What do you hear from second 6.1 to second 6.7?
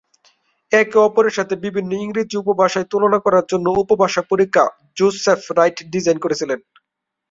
করেছিলেন।